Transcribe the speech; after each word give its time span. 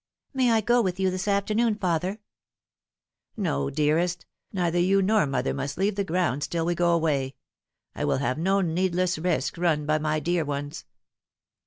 "May 0.33 0.49
I 0.49 0.61
go 0.61 0.81
with 0.81 0.99
you 0.99 1.11
this 1.11 1.27
afternoon, 1.27 1.75
father?" 1.75 2.17
"No, 3.37 3.69
dearest, 3.69 4.25
neither 4.51 4.79
you 4.79 4.99
nor 4.99 5.27
mother 5.27 5.53
must 5.53 5.77
leave 5.77 5.93
the 5.93 6.03
grounds 6.03 6.47
till 6.47 6.65
we 6.65 6.73
go 6.73 6.91
away. 6.91 7.35
I 7.93 8.05
will 8.05 8.17
have 8.17 8.39
no 8.39 8.61
needless 8.61 9.19
risks 9.19 9.59
run 9.59 9.85
by 9.85 9.99
my 9.99 10.19
dear 10.19 10.43
ones." 10.43 10.85